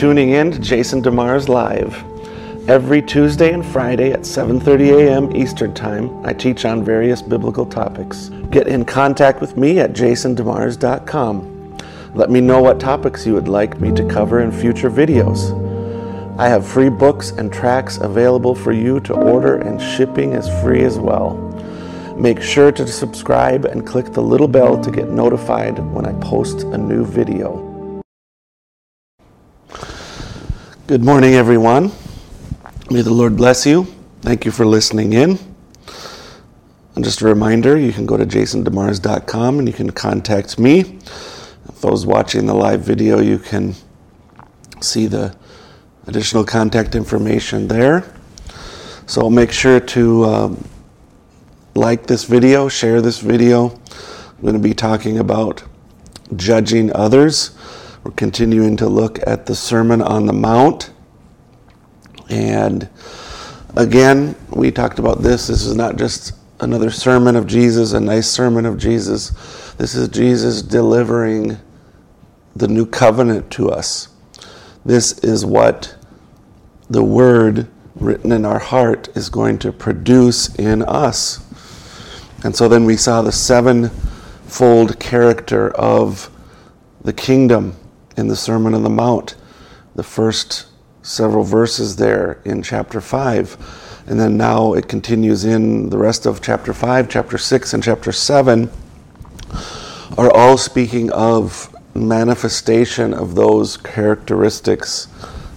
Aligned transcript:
tuning 0.00 0.30
in 0.30 0.50
to 0.50 0.58
Jason 0.58 1.02
DeMars 1.02 1.46
Live. 1.46 1.94
Every 2.70 3.02
Tuesday 3.02 3.52
and 3.52 3.62
Friday 3.62 4.12
at 4.12 4.20
7:30 4.20 4.92
a.m. 4.98 5.36
Eastern 5.36 5.74
Time, 5.74 6.24
I 6.24 6.32
teach 6.32 6.64
on 6.64 6.82
various 6.82 7.20
biblical 7.20 7.66
topics. 7.66 8.30
Get 8.50 8.66
in 8.66 8.86
contact 8.86 9.42
with 9.42 9.58
me 9.58 9.78
at 9.78 9.92
jasondemars.com. 9.92 11.76
Let 12.14 12.30
me 12.30 12.40
know 12.40 12.62
what 12.62 12.80
topics 12.80 13.26
you 13.26 13.34
would 13.34 13.48
like 13.48 13.78
me 13.78 13.92
to 13.92 14.08
cover 14.08 14.40
in 14.40 14.50
future 14.50 14.90
videos. 14.90 15.52
I 16.38 16.48
have 16.48 16.66
free 16.66 16.88
books 16.88 17.32
and 17.32 17.52
tracks 17.52 17.98
available 17.98 18.54
for 18.54 18.72
you 18.72 19.00
to 19.00 19.12
order 19.12 19.56
and 19.56 19.78
shipping 19.78 20.32
is 20.32 20.48
free 20.62 20.82
as 20.82 20.98
well. 20.98 21.36
Make 22.16 22.40
sure 22.40 22.72
to 22.72 22.86
subscribe 22.86 23.66
and 23.66 23.86
click 23.86 24.14
the 24.14 24.22
little 24.22 24.48
bell 24.48 24.80
to 24.80 24.90
get 24.90 25.10
notified 25.10 25.78
when 25.92 26.06
I 26.06 26.14
post 26.20 26.62
a 26.62 26.78
new 26.78 27.04
video. 27.04 27.69
Good 30.90 31.04
morning, 31.04 31.34
everyone. 31.34 31.92
May 32.90 33.02
the 33.02 33.12
Lord 33.12 33.36
bless 33.36 33.64
you. 33.64 33.84
Thank 34.22 34.44
you 34.44 34.50
for 34.50 34.66
listening 34.66 35.12
in. 35.12 35.38
And 36.96 37.04
just 37.04 37.20
a 37.20 37.26
reminder 37.26 37.78
you 37.78 37.92
can 37.92 38.06
go 38.06 38.16
to 38.16 38.26
jasondemars.com 38.26 39.60
and 39.60 39.68
you 39.68 39.72
can 39.72 39.90
contact 39.90 40.58
me. 40.58 40.80
If 40.80 41.80
those 41.80 42.06
watching 42.06 42.46
the 42.46 42.54
live 42.54 42.80
video, 42.80 43.20
you 43.20 43.38
can 43.38 43.76
see 44.80 45.06
the 45.06 45.36
additional 46.08 46.42
contact 46.44 46.96
information 46.96 47.68
there. 47.68 48.12
So 49.06 49.30
make 49.30 49.52
sure 49.52 49.78
to 49.78 50.24
um, 50.24 50.68
like 51.76 52.08
this 52.08 52.24
video, 52.24 52.68
share 52.68 53.00
this 53.00 53.20
video. 53.20 53.68
I'm 53.68 54.42
going 54.42 54.54
to 54.54 54.58
be 54.58 54.74
talking 54.74 55.20
about 55.20 55.62
judging 56.34 56.92
others. 56.96 57.56
We're 58.02 58.12
continuing 58.12 58.78
to 58.78 58.88
look 58.88 59.18
at 59.26 59.44
the 59.44 59.54
Sermon 59.54 60.00
on 60.00 60.24
the 60.24 60.32
Mount. 60.32 60.90
And 62.30 62.88
again, 63.76 64.36
we 64.48 64.70
talked 64.70 64.98
about 64.98 65.22
this. 65.22 65.48
This 65.48 65.66
is 65.66 65.76
not 65.76 65.96
just 65.96 66.32
another 66.60 66.90
sermon 66.90 67.36
of 67.36 67.46
Jesus, 67.46 67.92
a 67.92 68.00
nice 68.00 68.26
sermon 68.26 68.64
of 68.64 68.78
Jesus. 68.78 69.30
This 69.74 69.94
is 69.94 70.08
Jesus 70.08 70.62
delivering 70.62 71.58
the 72.56 72.68
new 72.68 72.86
covenant 72.86 73.50
to 73.52 73.70
us. 73.70 74.08
This 74.82 75.18
is 75.18 75.44
what 75.44 75.94
the 76.88 77.04
word 77.04 77.68
written 77.96 78.32
in 78.32 78.46
our 78.46 78.58
heart 78.58 79.14
is 79.14 79.28
going 79.28 79.58
to 79.58 79.72
produce 79.72 80.54
in 80.54 80.80
us. 80.84 81.44
And 82.44 82.56
so 82.56 82.66
then 82.66 82.86
we 82.86 82.96
saw 82.96 83.20
the 83.20 83.30
sevenfold 83.30 84.98
character 84.98 85.70
of 85.72 86.30
the 87.02 87.12
kingdom 87.12 87.76
in 88.20 88.28
the 88.28 88.36
Sermon 88.36 88.74
on 88.74 88.84
the 88.84 88.90
Mount, 88.90 89.34
the 89.96 90.02
first 90.04 90.66
several 91.02 91.42
verses 91.42 91.96
there 91.96 92.40
in 92.44 92.62
chapter 92.62 93.00
5. 93.00 94.04
And 94.06 94.20
then 94.20 94.36
now 94.36 94.74
it 94.74 94.88
continues 94.88 95.44
in 95.44 95.90
the 95.90 95.98
rest 95.98 96.26
of 96.26 96.42
chapter 96.42 96.72
5, 96.72 97.08
chapter 97.08 97.38
6, 97.38 97.74
and 97.74 97.82
chapter 97.82 98.12
7 98.12 98.70
are 100.18 100.30
all 100.32 100.58
speaking 100.58 101.10
of 101.12 101.74
manifestation 101.94 103.14
of 103.14 103.34
those 103.34 103.76
characteristics 103.76 105.08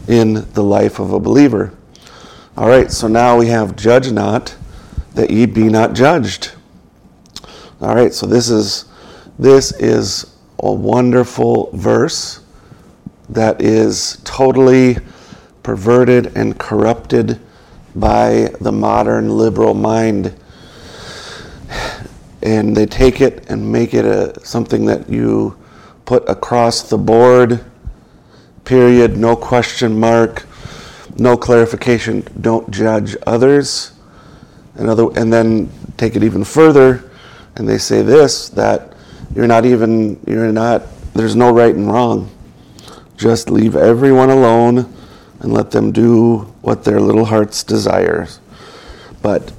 in 0.08 0.34
the 0.54 0.64
life 0.64 1.00
of 1.00 1.12
a 1.12 1.20
believer. 1.20 1.74
All 2.56 2.68
right, 2.68 2.92
so 2.92 3.08
now 3.08 3.38
we 3.38 3.48
have 3.48 3.76
judge 3.76 4.12
not 4.12 4.56
that 5.16 5.30
ye 5.30 5.46
be 5.46 5.70
not 5.70 5.94
judged. 5.94 6.54
All 7.82 7.96
right, 7.96 8.14
so 8.14 8.26
this 8.26 8.50
is 8.50 8.86
this 9.40 9.72
is 9.74 10.38
a 10.60 10.72
wonderful 10.72 11.72
verse 11.74 12.43
that 13.30 13.62
is 13.62 14.20
totally 14.24 14.98
perverted 15.64 16.36
and 16.38 16.58
corrupted 16.60 17.40
by 17.96 18.50
the 18.60 18.72
modern 18.72 19.30
liberal 19.38 19.74
mind. 19.74 20.36
And 22.42 22.76
they 22.76 22.86
take 22.86 23.22
it 23.22 23.50
and 23.50 23.72
make 23.72 23.94
it 23.94 24.06
a, 24.06 24.38
something 24.46 24.86
that 24.86 25.10
you 25.10 25.58
put 26.06 26.28
across 26.28 26.84
the 26.90 26.98
board, 26.98 27.64
period, 28.66 29.18
no 29.18 29.36
question 29.36 29.98
mark, 29.98 30.46
no 31.18 31.38
clarification, 31.38 32.28
don't 32.42 32.70
judge 32.72 33.16
others. 33.26 33.94
And, 34.76 34.90
other, 34.90 35.08
and 35.16 35.32
then 35.32 35.70
take 35.98 36.16
it 36.16 36.24
even 36.24 36.44
further, 36.44 37.10
and 37.56 37.70
they 37.70 37.78
say 37.78 38.02
this 38.02 38.50
that 38.50 38.94
you're 39.36 39.48
not 39.48 39.66
even, 39.66 40.20
you're 40.28 40.52
not, 40.52 40.84
there's 41.14 41.36
no 41.36 41.54
right 41.54 41.74
and 41.74 41.92
wrong. 41.92 42.30
Just 43.24 43.50
leave 43.50 43.78
everyone 43.78 44.30
alone 44.30 44.94
and 45.40 45.54
let 45.54 45.72
them 45.72 45.94
do 45.94 46.40
what 46.62 46.84
their 46.84 47.00
little 47.00 47.24
hearts 47.24 47.64
desire. 47.64 48.28
But 49.22 49.54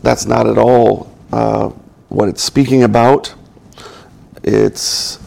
that's 0.00 0.26
not 0.26 0.46
at 0.46 0.56
all 0.56 1.12
uh, 1.32 1.70
what 2.08 2.28
it's 2.28 2.40
speaking 2.40 2.84
about. 2.84 3.34
It's 4.44 5.18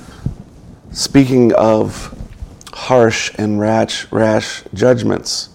speaking 0.93 1.51
of 1.55 2.17
harsh 2.71 3.33
and 3.37 3.59
rash, 3.59 4.09
rash 4.13 4.63
judgments. 4.73 5.49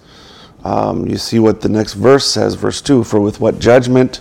Um, 0.65 1.07
you 1.07 1.17
see 1.17 1.39
what 1.39 1.63
the 1.63 1.71
next 1.71 1.95
verse 1.95 2.27
says, 2.27 2.57
verse 2.57 2.83
2 2.83 3.05
For 3.05 3.21
with 3.21 3.41
what 3.41 3.59
judgment 3.59 4.21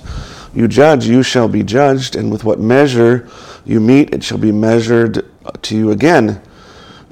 you 0.54 0.70
judge, 0.70 1.06
you 1.06 1.24
shall 1.24 1.50
be 1.50 1.62
judged, 1.62 2.16
and 2.16 2.32
with 2.32 2.46
what 2.46 2.58
measure 2.58 3.28
you 3.66 3.82
meet, 3.82 4.14
it 4.14 4.24
shall 4.24 4.38
be 4.38 4.54
measured 4.54 5.26
to 5.64 5.76
you 5.76 5.92
again. 5.92 6.42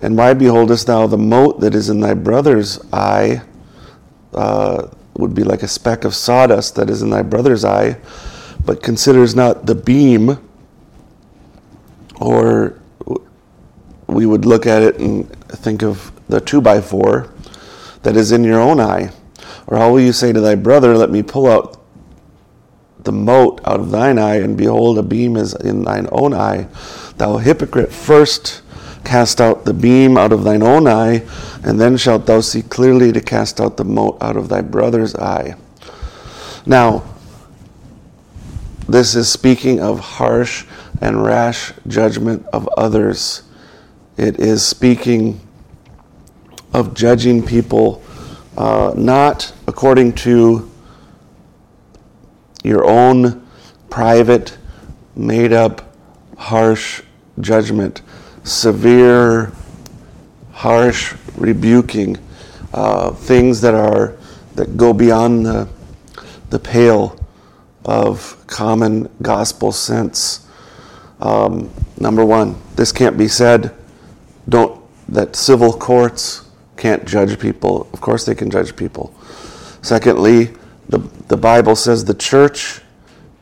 And 0.06 0.16
why 0.16 0.36
beholdest 0.36 0.86
thou 0.86 1.08
the 1.08 1.18
mote 1.18 1.62
that 1.62 1.74
is 1.74 1.90
in 1.90 2.00
thy 2.00 2.14
brother's 2.14 2.80
eye? 2.94 3.42
Uh, 4.36 4.88
would 5.16 5.34
be 5.34 5.44
like 5.44 5.64
a 5.64 5.68
speck 5.68 6.04
of 6.04 6.14
sawdust 6.14 6.76
that 6.76 6.92
is 6.92 7.02
in 7.02 7.10
thy 7.10 7.24
brother's 7.24 7.66
eye, 7.66 7.98
but 8.64 8.84
considers 8.84 9.34
not 9.34 9.66
the 9.66 9.74
beam, 9.74 10.38
or 12.22 12.80
we 14.06 14.28
would 14.28 14.46
look 14.46 14.68
at 14.68 14.84
it 14.84 15.00
and 15.00 15.28
think 15.48 15.82
of 15.82 16.12
the 16.30 16.40
two 16.40 16.62
by 16.62 16.82
four 16.82 17.34
that 18.04 18.16
is 18.16 18.32
in 18.32 18.44
your 18.44 18.60
own 18.60 18.80
eye. 18.80 19.10
Or 19.66 19.78
how 19.78 19.90
will 19.92 20.02
you 20.02 20.14
say 20.14 20.32
to 20.32 20.40
thy 20.40 20.54
brother, 20.54 20.96
Let 20.96 21.10
me 21.10 21.24
pull 21.24 21.48
out 21.48 21.82
the 23.00 23.12
mote 23.12 23.60
out 23.66 23.80
of 23.80 23.90
thine 23.90 24.20
eye, 24.20 24.36
and 24.36 24.56
behold, 24.56 25.00
a 25.00 25.04
beam 25.04 25.36
is 25.36 25.56
in 25.56 25.84
thine 25.84 26.08
own 26.12 26.32
eye? 26.32 26.68
Thou 27.18 27.38
hypocrite, 27.38 27.92
first 27.92 28.62
cast 29.06 29.40
out 29.40 29.64
the 29.64 29.74
beam 29.74 30.18
out 30.18 30.34
of 30.34 30.44
thine 30.44 30.64
own 30.64 30.88
eye, 30.88 31.24
and 31.64 31.80
then 31.80 31.96
shalt 31.96 32.26
thou 32.26 32.42
see 32.42 32.62
clearly 32.62 33.12
to 33.14 33.22
cast 33.22 33.62
out 33.62 33.78
the 33.78 33.86
mote 33.86 34.18
out 34.22 34.36
of 34.36 34.50
thy 34.50 34.62
brother's 34.62 35.16
eye. 35.16 35.56
Now, 36.66 37.04
this 38.90 39.16
is 39.16 39.32
speaking 39.32 39.80
of 39.80 40.00
harsh 40.00 40.66
and 41.02 41.24
rash 41.24 41.72
judgment 41.88 42.46
of 42.52 42.68
others. 42.78 43.44
It 44.18 44.40
is 44.40 44.66
speaking 44.66 45.40
of 46.74 46.94
judging 46.94 47.46
people 47.46 48.04
uh, 48.58 48.94
not 48.96 49.54
according 49.68 50.14
to 50.14 50.72
your 52.64 52.86
own 52.86 53.46
private, 53.90 54.58
made 55.16 55.54
up, 55.54 55.96
harsh 56.38 57.02
judgment 57.40 58.02
severe, 58.46 59.52
harsh 60.54 61.16
rebuking, 61.36 62.18
uh, 62.74 63.12
things 63.12 63.60
that 63.62 63.74
are 63.74 64.16
that 64.56 64.78
go 64.78 64.94
beyond 64.94 65.46
the 65.46 65.68
the 66.52 66.60
pale 66.60 67.20
of 67.84 68.38
common 68.48 69.10
gospel 69.22 69.72
sense. 69.72 70.48
Um, 71.20 71.70
number 71.98 72.24
one, 72.24 72.56
this 72.76 72.92
can't 72.92 73.18
be 73.18 73.28
said. 73.28 73.74
Don't 74.48 74.82
that 75.10 75.36
civil 75.36 75.74
courts 75.74 76.48
can't 76.78 77.06
judge 77.06 77.40
people. 77.40 77.90
Of 77.94 78.02
course, 78.02 78.26
they 78.26 78.36
can 78.36 78.50
judge 78.50 78.76
people. 78.76 79.14
Secondly, 79.82 80.52
the 80.88 81.00
the 81.28 81.38
Bible 81.38 81.76
says 81.76 82.06
the 82.06 82.14
church 82.14 82.82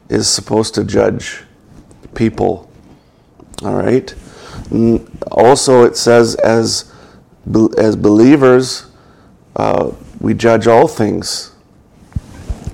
is 0.10 0.28
supposed 0.28 0.76
to 0.76 0.84
judge 0.84 1.44
people. 2.14 2.72
All 3.64 3.76
right. 3.76 4.14
Also, 5.30 5.84
it 5.84 5.96
says, 5.96 6.34
as, 6.36 6.92
as 7.78 7.96
believers, 7.96 8.88
uh, 9.56 9.92
we 10.20 10.34
judge 10.34 10.66
all 10.66 10.88
things. 10.88 11.52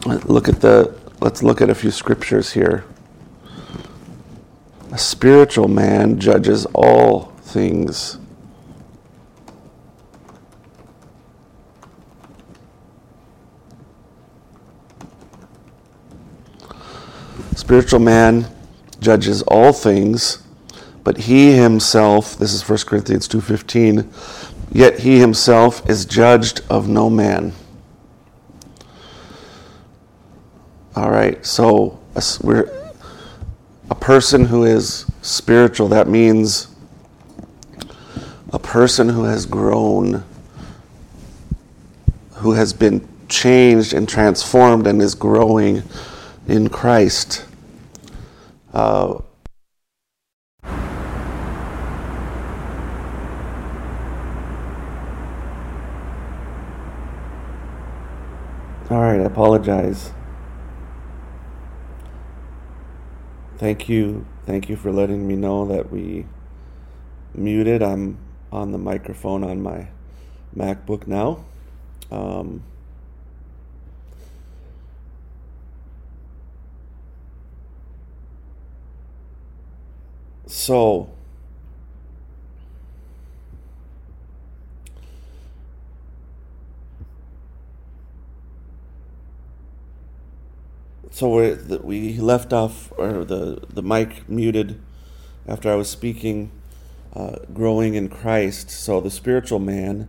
Look 0.06 0.48
at 0.48 0.62
the, 0.62 0.98
let's 1.19 1.44
look 1.44 1.60
at 1.60 1.69
a 1.69 1.75
few 1.75 1.92
scriptures 1.92 2.54
here. 2.54 2.86
A 4.94 4.98
spiritual 4.98 5.68
man 5.68 6.19
judges 6.19 6.66
all 6.68 7.34
things. 7.42 8.18
Spiritual 17.56 18.00
man 18.00 18.48
judges 19.01 19.42
all 19.44 19.74
things 19.74 20.44
but 21.04 21.18
he 21.18 21.54
himself, 21.54 22.38
this 22.38 22.54
is 22.54 22.68
1 22.68 22.80
Corinthians 22.80 23.28
2.15, 23.28 24.07
yet 24.72 25.00
he 25.00 25.19
himself 25.19 25.88
is 25.90 26.06
judged 26.06 26.62
of 26.69 26.88
no 26.88 27.10
man. 27.10 27.54
All 30.96 31.10
right, 31.10 31.44
so 31.46 32.00
we're 32.42 32.69
a 33.90 33.96
person 33.96 34.46
who 34.46 34.66
is 34.66 35.06
spiritual. 35.22 35.88
That 35.88 36.07
means 36.07 36.68
a 38.51 38.60
person 38.60 39.10
who 39.10 39.24
has 39.24 39.46
grown, 39.46 40.24
who 42.34 42.51
has 42.54 42.74
been 42.74 43.07
changed 43.30 43.94
and 43.94 44.10
transformed 44.10 44.88
and 44.88 45.01
is 45.01 45.16
growing 45.16 45.84
in 46.48 46.69
Christ. 46.69 47.46
Uh, 48.74 49.19
All 58.89 59.01
right, 59.01 59.19
I 59.21 59.25
apologize. 59.25 60.13
Thank 63.59 63.88
you. 63.88 64.25
Thank 64.47 64.68
you 64.68 64.75
for 64.75 64.91
letting 64.91 65.27
me 65.27 65.36
know 65.36 65.68
that 65.68 65.91
we 65.91 66.25
muted. 67.36 67.83
I'm 67.83 68.18
on 68.51 68.71
the 68.71 68.80
microphone 68.80 69.44
on 69.44 69.62
my 69.62 69.89
MacBook 70.57 71.06
now. 71.06 71.45
Um, 72.09 72.63
so, 80.47 81.12
so 91.19 91.36
we 91.36 91.77
we 91.80 92.18
left 92.18 92.54
off, 92.54 92.94
or 92.98 93.25
the 93.25 93.62
the 93.68 93.83
mic 93.83 94.30
muted 94.30 94.80
after 95.45 95.69
I 95.69 95.75
was 95.75 95.89
speaking, 95.89 96.50
uh, 97.13 97.36
growing 97.54 97.95
in 97.95 98.07
Christ. 98.07 98.69
So 98.69 99.01
the 99.01 99.12
spiritual 99.12 99.60
man 99.60 100.07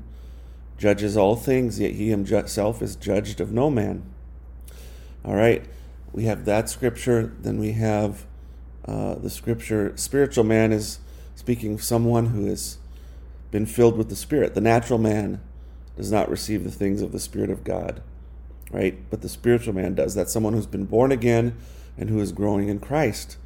judges 0.79 1.17
all 1.17 1.35
things, 1.35 1.81
yet 1.81 1.95
he 1.95 2.11
himself 2.11 2.81
is 2.81 2.95
judged 2.95 3.41
of 3.41 3.51
no 3.51 3.71
man. 3.71 4.05
All 5.25 5.35
right, 5.35 5.65
we 6.13 6.27
have 6.27 6.45
that 6.45 6.71
scripture. 6.71 7.35
Then 7.41 7.59
we 7.59 7.73
have 7.73 8.25
uh, 8.85 9.17
the 9.17 9.31
scripture: 9.31 9.93
spiritual 9.97 10.45
man 10.45 10.71
is 10.71 11.01
speaking 11.35 11.75
of 11.75 11.83
someone 11.83 12.27
who 12.27 12.47
has 12.47 12.79
been 13.51 13.67
filled 13.67 13.99
with 13.99 14.11
the 14.11 14.17
Spirit. 14.17 14.55
The 14.55 14.61
natural 14.61 15.01
man 15.01 15.41
does 15.97 16.13
not 16.13 16.31
receive 16.31 16.63
the 16.63 16.71
things 16.71 17.03
of 17.03 17.11
the 17.11 17.19
Spirit 17.19 17.51
of 17.51 17.65
God 17.65 18.01
right? 18.71 18.99
But 19.11 19.23
the 19.23 19.29
spiritual 19.29 19.75
man 19.75 19.95
does. 19.95 20.15
That's 20.15 20.33
someone 20.33 20.53
who's 20.53 20.67
been 20.67 20.87
born 20.87 21.13
again 21.13 21.57
and 21.99 22.09
who 22.09 22.21
is 22.21 22.33
growing 22.33 22.69
in 22.69 22.81
Christ. 22.81 23.37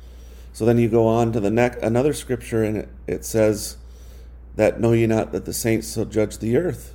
So 0.52 0.64
then 0.64 0.78
you 0.78 0.88
go 0.88 1.06
on 1.06 1.32
to 1.32 1.40
the 1.40 1.50
next 1.50 1.82
another 1.82 2.12
scripture, 2.12 2.62
and 2.62 2.76
it, 2.76 2.88
it 3.06 3.24
says 3.24 3.76
that 4.56 4.80
know 4.80 4.92
ye 4.92 5.06
not 5.06 5.32
that 5.32 5.44
the 5.44 5.52
saints 5.52 5.94
shall 5.94 6.04
judge 6.04 6.38
the 6.38 6.56
earth. 6.56 6.94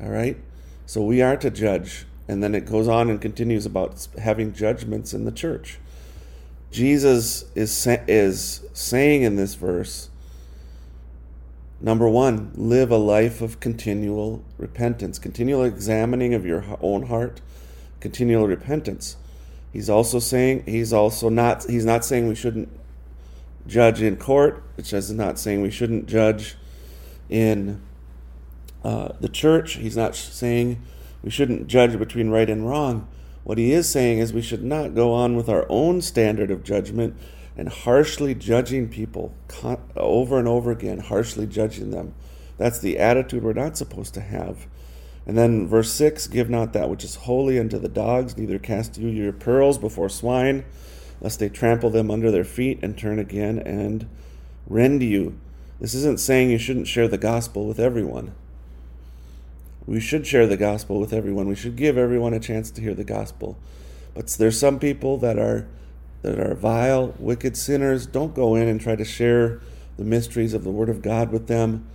All 0.00 0.08
right? 0.08 0.38
So 0.86 1.02
we 1.02 1.20
are 1.20 1.36
to 1.36 1.50
judge. 1.50 2.06
And 2.28 2.42
then 2.42 2.54
it 2.54 2.66
goes 2.66 2.88
on 2.88 3.08
and 3.08 3.20
continues 3.20 3.66
about 3.66 4.08
having 4.18 4.52
judgments 4.52 5.14
in 5.14 5.24
the 5.24 5.32
church. 5.32 5.78
Jesus 6.72 7.44
is, 7.54 7.86
is 8.08 8.62
saying 8.72 9.22
in 9.22 9.36
this 9.36 9.54
verse, 9.54 10.10
number 11.80 12.08
one, 12.08 12.52
live 12.54 12.90
a 12.90 12.96
life 12.96 13.40
of 13.40 13.60
continual 13.60 14.44
repentance, 14.58 15.18
continual 15.18 15.64
examining 15.64 16.34
of 16.34 16.46
your 16.46 16.64
own 16.80 17.06
heart, 17.06 17.40
continual 18.00 18.46
repentance. 18.46 19.16
He's 19.72 19.90
also 19.90 20.18
saying 20.18 20.64
he's 20.66 20.92
also 20.92 21.28
not 21.28 21.64
he's 21.64 21.84
not 21.84 22.04
saying 22.04 22.28
we 22.28 22.34
shouldn't 22.34 22.68
judge 23.66 24.00
in 24.00 24.16
court, 24.16 24.62
which 24.76 24.92
is 24.92 25.10
not 25.10 25.38
saying 25.38 25.60
we 25.60 25.70
shouldn't 25.70 26.06
judge 26.06 26.56
in 27.28 27.80
uh, 28.84 29.08
the 29.20 29.28
church. 29.28 29.74
He's 29.74 29.96
not 29.96 30.14
saying 30.14 30.80
we 31.22 31.30
shouldn't 31.30 31.66
judge 31.66 31.98
between 31.98 32.30
right 32.30 32.48
and 32.48 32.68
wrong. 32.68 33.08
What 33.44 33.58
he 33.58 33.72
is 33.72 33.88
saying 33.88 34.18
is 34.18 34.32
we 34.32 34.42
should 34.42 34.64
not 34.64 34.94
go 34.94 35.12
on 35.12 35.36
with 35.36 35.48
our 35.48 35.66
own 35.68 36.00
standard 36.00 36.50
of 36.50 36.64
judgment 36.64 37.16
and 37.56 37.68
harshly 37.68 38.34
judging 38.34 38.88
people 38.88 39.34
over 39.96 40.38
and 40.38 40.46
over 40.46 40.70
again, 40.70 40.98
harshly 40.98 41.46
judging 41.46 41.90
them. 41.90 42.14
That's 42.58 42.78
the 42.78 42.98
attitude 42.98 43.42
we're 43.42 43.52
not 43.52 43.76
supposed 43.76 44.14
to 44.14 44.20
have. 44.20 44.66
And 45.26 45.36
then 45.36 45.66
verse 45.66 45.90
6 45.92 46.28
Give 46.28 46.48
not 46.48 46.72
that 46.72 46.88
which 46.88 47.04
is 47.04 47.16
holy 47.16 47.58
unto 47.58 47.78
the 47.78 47.88
dogs, 47.88 48.36
neither 48.36 48.58
cast 48.58 48.98
you 48.98 49.08
your 49.08 49.32
pearls 49.32 49.78
before 49.78 50.08
swine, 50.08 50.64
lest 51.20 51.40
they 51.40 51.48
trample 51.48 51.90
them 51.90 52.10
under 52.10 52.30
their 52.30 52.44
feet 52.44 52.78
and 52.82 52.96
turn 52.96 53.18
again 53.18 53.58
and 53.58 54.08
rend 54.66 55.02
you. 55.02 55.38
This 55.80 55.94
isn't 55.94 56.20
saying 56.20 56.50
you 56.50 56.58
shouldn't 56.58 56.88
share 56.88 57.08
the 57.08 57.18
gospel 57.18 57.66
with 57.66 57.78
everyone. 57.78 58.34
We 59.86 60.00
should 60.00 60.26
share 60.26 60.46
the 60.46 60.56
gospel 60.56 60.98
with 60.98 61.12
everyone. 61.12 61.46
We 61.46 61.54
should 61.54 61.76
give 61.76 61.96
everyone 61.96 62.34
a 62.34 62.40
chance 62.40 62.70
to 62.72 62.80
hear 62.80 62.94
the 62.94 63.04
gospel. 63.04 63.58
But 64.14 64.28
there's 64.28 64.58
some 64.58 64.78
people 64.78 65.18
that 65.18 65.38
are 65.38 65.68
that 66.30 66.46
are 66.46 66.54
vile, 66.54 67.14
wicked 67.18 67.56
sinners. 67.56 68.06
Don't 68.06 68.34
go 68.34 68.54
in 68.54 68.68
and 68.68 68.80
try 68.80 68.96
to 68.96 69.04
share 69.04 69.60
the 69.96 70.04
mysteries 70.04 70.54
of 70.54 70.64
the 70.64 70.70
Word 70.70 70.88
of 70.88 71.02
God 71.02 71.32
with 71.32 71.46
them 71.46 71.86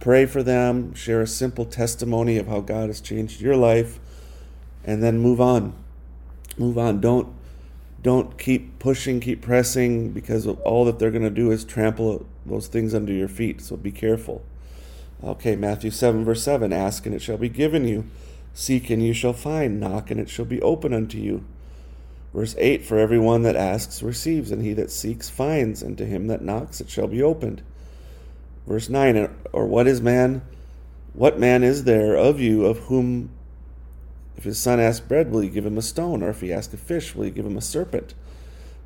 pray 0.00 0.26
for 0.26 0.42
them, 0.42 0.94
share 0.94 1.20
a 1.20 1.26
simple 1.26 1.64
testimony 1.64 2.38
of 2.38 2.46
how 2.46 2.60
God 2.60 2.88
has 2.88 3.00
changed 3.00 3.40
your 3.40 3.56
life, 3.56 3.98
and 4.84 5.02
then 5.02 5.18
move 5.18 5.40
on. 5.40 5.74
Move 6.56 6.78
on. 6.78 7.00
Don't 7.00 7.34
don't 8.00 8.38
keep 8.38 8.78
pushing, 8.78 9.18
keep 9.18 9.42
pressing, 9.42 10.12
because 10.12 10.46
all 10.46 10.84
that 10.84 11.00
they're 11.00 11.10
going 11.10 11.24
to 11.24 11.30
do 11.30 11.50
is 11.50 11.64
trample 11.64 12.24
those 12.46 12.68
things 12.68 12.94
under 12.94 13.12
your 13.12 13.26
feet. 13.26 13.60
So 13.60 13.76
be 13.76 13.90
careful. 13.90 14.44
Okay, 15.22 15.56
Matthew 15.56 15.90
7, 15.90 16.24
verse 16.24 16.44
7 16.44 16.72
Ask 16.72 17.06
and 17.06 17.14
it 17.14 17.20
shall 17.20 17.38
be 17.38 17.48
given 17.48 17.88
you, 17.88 18.04
seek 18.54 18.88
and 18.88 19.02
you 19.02 19.12
shall 19.12 19.32
find, 19.32 19.80
knock 19.80 20.12
and 20.12 20.20
it 20.20 20.28
shall 20.28 20.44
be 20.44 20.62
open 20.62 20.94
unto 20.94 21.18
you. 21.18 21.44
Verse 22.34 22.54
8 22.58 22.84
For 22.84 22.98
every 22.98 23.18
one 23.18 23.42
that 23.42 23.56
asks 23.56 24.02
receives, 24.02 24.50
and 24.50 24.62
he 24.62 24.72
that 24.74 24.90
seeks 24.90 25.30
finds, 25.30 25.82
and 25.82 25.96
to 25.98 26.04
him 26.04 26.26
that 26.26 26.42
knocks 26.42 26.80
it 26.80 26.90
shall 26.90 27.08
be 27.08 27.22
opened. 27.22 27.62
Verse 28.66 28.88
9 28.88 29.28
Or 29.52 29.66
what 29.66 29.86
is 29.86 30.00
man? 30.00 30.42
What 31.14 31.38
man 31.38 31.64
is 31.64 31.84
there 31.84 32.14
of 32.14 32.38
you 32.40 32.66
of 32.66 32.78
whom, 32.80 33.30
if 34.36 34.44
his 34.44 34.58
son 34.58 34.78
ask 34.78 35.08
bread, 35.08 35.30
will 35.30 35.42
you 35.42 35.50
give 35.50 35.66
him 35.66 35.78
a 35.78 35.82
stone? 35.82 36.22
Or 36.22 36.28
if 36.28 36.42
he 36.42 36.52
ask 36.52 36.72
a 36.72 36.76
fish, 36.76 37.14
will 37.14 37.24
you 37.24 37.30
give 37.30 37.46
him 37.46 37.56
a 37.56 37.62
serpent? 37.62 38.14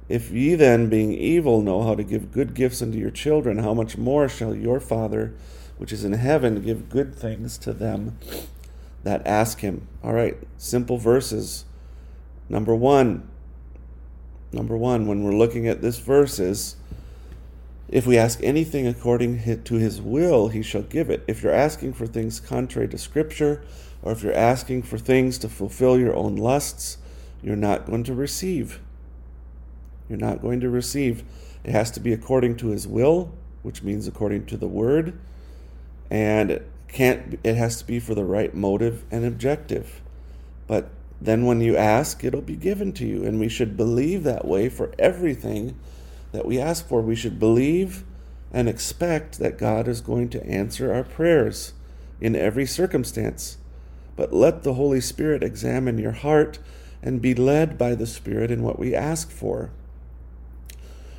If 0.08 0.30
ye 0.30 0.54
then, 0.54 0.88
being 0.88 1.12
evil, 1.12 1.62
know 1.62 1.82
how 1.82 1.94
to 1.94 2.02
give 2.02 2.32
good 2.32 2.54
gifts 2.54 2.82
unto 2.82 2.98
your 2.98 3.10
children, 3.10 3.58
how 3.58 3.74
much 3.74 3.96
more 3.98 4.28
shall 4.28 4.54
your 4.54 4.80
Father, 4.80 5.34
which 5.78 5.92
is 5.92 6.04
in 6.04 6.12
heaven, 6.12 6.62
give 6.62 6.88
good 6.88 7.14
things 7.14 7.58
to 7.58 7.72
them 7.72 8.18
that 9.04 9.26
ask 9.26 9.60
him? 9.60 9.88
All 10.02 10.12
right, 10.12 10.36
simple 10.58 10.98
verses. 10.98 11.64
Number 12.48 12.74
one, 12.74 13.28
number 14.52 14.76
one, 14.76 15.06
when 15.06 15.22
we're 15.22 15.34
looking 15.34 15.66
at 15.66 15.82
this 15.82 15.98
verse 15.98 16.38
is 16.38 16.76
if 17.88 18.06
we 18.06 18.16
ask 18.16 18.42
anything 18.42 18.86
according 18.86 19.62
to 19.64 19.74
his 19.74 20.00
will, 20.00 20.48
he 20.48 20.62
shall 20.62 20.82
give 20.82 21.10
it. 21.10 21.22
If 21.26 21.42
you're 21.42 21.52
asking 21.52 21.92
for 21.92 22.06
things 22.06 22.40
contrary 22.40 22.88
to 22.88 22.98
Scripture, 22.98 23.62
or 24.02 24.12
if 24.12 24.22
you're 24.22 24.32
asking 24.34 24.82
for 24.82 24.98
things 24.98 25.38
to 25.38 25.48
fulfill 25.48 25.98
your 25.98 26.16
own 26.16 26.36
lusts, 26.36 26.98
you're 27.42 27.54
not 27.54 27.86
going 27.86 28.04
to 28.04 28.14
receive. 28.14 28.80
You're 30.08 30.18
not 30.18 30.40
going 30.40 30.60
to 30.60 30.70
receive. 30.70 31.22
It 31.64 31.72
has 31.72 31.90
to 31.92 32.00
be 32.00 32.12
according 32.12 32.56
to 32.58 32.68
his 32.68 32.88
will, 32.88 33.32
which 33.62 33.82
means 33.82 34.08
according 34.08 34.46
to 34.46 34.56
the 34.56 34.66
word, 34.66 35.18
and 36.10 36.50
it 36.50 36.68
can't 36.88 37.38
it 37.42 37.56
has 37.56 37.78
to 37.78 37.86
be 37.86 37.98
for 38.00 38.14
the 38.14 38.24
right 38.24 38.54
motive 38.54 39.04
and 39.10 39.24
objective. 39.24 40.00
But 40.66 40.90
then 41.24 41.46
when 41.46 41.60
you 41.60 41.76
ask, 41.76 42.24
it'll 42.24 42.40
be 42.40 42.56
given 42.56 42.92
to 42.94 43.06
you, 43.06 43.24
and 43.24 43.38
we 43.38 43.48
should 43.48 43.76
believe 43.76 44.24
that 44.24 44.44
way 44.44 44.68
for 44.68 44.92
everything 44.98 45.78
that 46.32 46.44
we 46.44 46.58
ask 46.58 46.88
for. 46.88 47.00
We 47.00 47.14
should 47.14 47.38
believe 47.38 48.02
and 48.52 48.68
expect 48.68 49.38
that 49.38 49.56
God 49.56 49.86
is 49.86 50.00
going 50.00 50.30
to 50.30 50.44
answer 50.44 50.92
our 50.92 51.04
prayers 51.04 51.74
in 52.20 52.34
every 52.34 52.66
circumstance. 52.66 53.56
But 54.16 54.32
let 54.32 54.64
the 54.64 54.74
Holy 54.74 55.00
Spirit 55.00 55.44
examine 55.44 55.96
your 55.96 56.12
heart 56.12 56.58
and 57.02 57.22
be 57.22 57.34
led 57.34 57.78
by 57.78 57.94
the 57.94 58.06
Spirit 58.06 58.50
in 58.50 58.62
what 58.62 58.78
we 58.78 58.94
ask 58.94 59.30
for. 59.30 59.70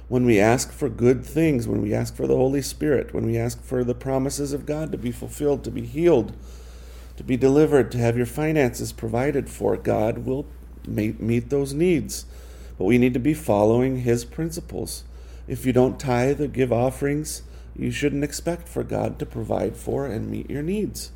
When 0.10 0.26
we 0.26 0.38
ask 0.38 0.72
for 0.72 0.90
good 0.90 1.26
things, 1.26 1.68
when 1.68 1.82
we 1.82 1.94
ask 1.94 2.14
for 2.14 2.28
the 2.28 2.36
Holy 2.36 2.62
Spirit, 2.62 3.14
when 3.14 3.26
we 3.26 3.38
ask 3.38 3.64
for 3.64 3.84
the 3.84 3.96
promises 3.96 4.52
of 4.52 4.66
God 4.66 4.92
to 4.92 4.98
be 4.98 5.12
fulfilled, 5.12 5.64
to 5.64 5.72
be 5.72 5.86
healed, 5.86 6.34
to 7.18 7.24
be 7.24 7.38
delivered, 7.38 7.92
to 7.92 7.98
have 7.98 8.18
your 8.18 8.26
finances 8.26 8.92
provided 8.92 9.50
for, 9.50 9.78
God 9.78 10.20
will 10.20 10.46
meet 10.88 11.50
those 11.50 11.74
needs. 11.74 12.26
But 12.78 12.86
we 12.86 12.98
need 12.98 13.14
to 13.14 13.20
be 13.20 13.34
following 13.34 14.02
His 14.02 14.26
principles. 14.26 15.04
If 15.48 15.66
you 15.66 15.74
don't 15.74 16.00
tithe 16.00 16.42
or 16.42 16.48
give 16.48 16.74
offerings, 16.74 17.44
you 17.76 17.92
shouldn't 17.92 18.24
expect 18.24 18.68
for 18.68 18.84
God 18.84 19.20
to 19.20 19.26
provide 19.26 19.76
for 19.76 20.06
and 20.06 20.30
meet 20.30 20.50
your 20.50 20.64
needs. 20.64 21.12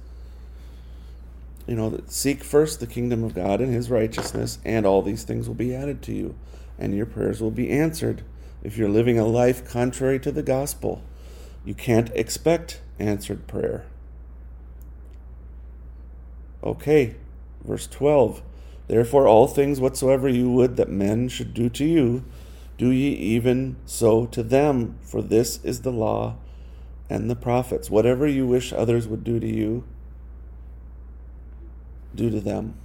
You 1.67 1.75
know, 1.75 1.99
seek 2.07 2.43
first 2.43 2.79
the 2.79 2.87
kingdom 2.87 3.23
of 3.23 3.35
God 3.35 3.59
and 3.59 3.73
his 3.73 3.89
righteousness, 3.89 4.57
and 4.63 4.85
all 4.85 5.01
these 5.01 5.23
things 5.23 5.47
will 5.47 5.55
be 5.55 5.75
added 5.75 6.01
to 6.03 6.13
you, 6.13 6.35
and 6.79 6.95
your 6.95 7.05
prayers 7.05 7.41
will 7.41 7.51
be 7.51 7.69
answered. 7.69 8.23
If 8.63 8.77
you're 8.77 8.89
living 8.89 9.19
a 9.19 9.25
life 9.25 9.69
contrary 9.69 10.19
to 10.21 10.31
the 10.31 10.43
gospel, 10.43 11.01
you 11.65 11.73
can't 11.73 12.09
expect 12.15 12.81
answered 12.99 13.47
prayer. 13.47 13.85
Okay, 16.67 17.15
verse 17.63 17.87
12. 17.87 18.41
Therefore, 18.87 19.25
all 19.25 19.47
things 19.47 19.79
whatsoever 19.79 20.27
you 20.27 20.51
would 20.51 20.75
that 20.75 20.89
men 20.89 21.29
should 21.29 21.53
do 21.53 21.69
to 21.69 21.85
you, 21.85 22.25
do 22.77 22.89
ye 22.89 23.13
even 23.13 23.77
so 23.85 24.25
to 24.25 24.43
them, 24.43 24.97
for 25.01 25.21
this 25.21 25.63
is 25.63 25.81
the 25.81 25.93
law 25.93 26.35
and 27.09 27.29
the 27.29 27.37
prophets. 27.37 27.89
Whatever 27.89 28.27
you 28.27 28.45
wish 28.45 28.73
others 28.73 29.07
would 29.07 29.23
do 29.23 29.39
to 29.39 29.47
you, 29.47 29.85
do 32.13 32.29
to 32.29 32.41
them. 32.41 32.77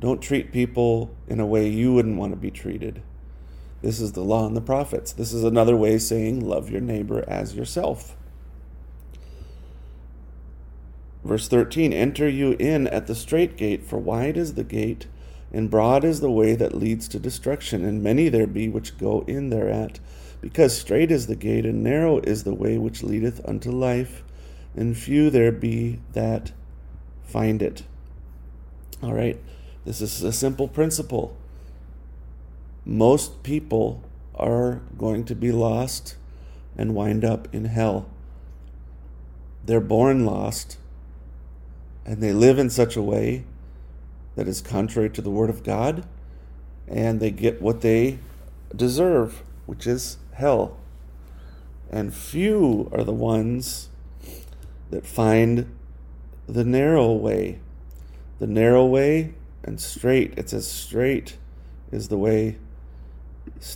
Don't 0.00 0.22
treat 0.22 0.52
people 0.52 1.14
in 1.28 1.38
a 1.38 1.46
way 1.46 1.68
you 1.68 1.92
wouldn't 1.92 2.16
want 2.16 2.32
to 2.32 2.36
be 2.36 2.50
treated. 2.50 3.02
This 3.82 4.00
is 4.00 4.12
the 4.12 4.24
law 4.24 4.46
and 4.46 4.56
the 4.56 4.62
prophets. 4.62 5.12
This 5.12 5.34
is 5.34 5.44
another 5.44 5.76
way 5.76 5.98
saying 5.98 6.40
love 6.40 6.70
your 6.70 6.80
neighbor 6.80 7.22
as 7.28 7.54
yourself. 7.54 8.16
Verse 11.24 11.48
13 11.48 11.92
Enter 11.92 12.28
you 12.28 12.56
in 12.58 12.86
at 12.88 13.06
the 13.06 13.14
strait 13.14 13.56
gate, 13.56 13.84
for 13.84 13.98
wide 13.98 14.36
is 14.36 14.54
the 14.54 14.64
gate, 14.64 15.06
and 15.52 15.70
broad 15.70 16.04
is 16.04 16.20
the 16.20 16.30
way 16.30 16.54
that 16.54 16.74
leads 16.74 17.08
to 17.08 17.18
destruction, 17.18 17.84
and 17.84 18.02
many 18.02 18.28
there 18.28 18.46
be 18.46 18.68
which 18.68 18.98
go 18.98 19.24
in 19.26 19.50
thereat. 19.50 20.00
Because 20.40 20.76
strait 20.76 21.10
is 21.10 21.26
the 21.26 21.36
gate, 21.36 21.66
and 21.66 21.82
narrow 21.82 22.18
is 22.20 22.44
the 22.44 22.54
way 22.54 22.78
which 22.78 23.02
leadeth 23.02 23.46
unto 23.46 23.70
life, 23.70 24.22
and 24.74 24.96
few 24.96 25.28
there 25.28 25.52
be 25.52 26.00
that 26.12 26.52
find 27.22 27.60
it. 27.60 27.82
All 29.02 29.12
right, 29.12 29.38
this 29.84 30.00
is 30.00 30.22
a 30.22 30.32
simple 30.32 30.68
principle. 30.68 31.36
Most 32.86 33.42
people 33.42 34.02
are 34.34 34.80
going 34.96 35.24
to 35.24 35.34
be 35.34 35.52
lost 35.52 36.16
and 36.76 36.94
wind 36.94 37.24
up 37.24 37.46
in 37.52 37.66
hell. 37.66 38.08
They're 39.66 39.80
born 39.80 40.24
lost 40.24 40.78
and 42.04 42.22
they 42.22 42.32
live 42.32 42.58
in 42.58 42.70
such 42.70 42.96
a 42.96 43.02
way 43.02 43.44
that 44.36 44.48
is 44.48 44.60
contrary 44.60 45.10
to 45.10 45.22
the 45.22 45.30
Word 45.30 45.50
of 45.50 45.62
God, 45.62 46.06
and 46.88 47.20
they 47.20 47.30
get 47.30 47.60
what 47.60 47.80
they 47.80 48.18
deserve, 48.74 49.42
which 49.66 49.86
is 49.86 50.18
hell. 50.32 50.76
And 51.90 52.14
few 52.14 52.88
are 52.92 53.04
the 53.04 53.12
ones 53.12 53.88
that 54.90 55.06
find 55.06 55.74
the 56.46 56.64
narrow 56.64 57.12
way. 57.12 57.60
The 58.38 58.46
narrow 58.46 58.86
way 58.86 59.34
and 59.62 59.80
strait. 59.80 60.34
It 60.36 60.50
says 60.50 60.70
strait 60.70 61.36
is 61.90 62.08
the 62.08 62.16
way. 62.16 62.56